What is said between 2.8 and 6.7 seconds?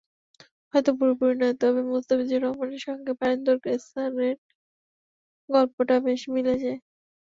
সঙ্গে বারিন্দর স্রানের গল্পটা বেশ মিলে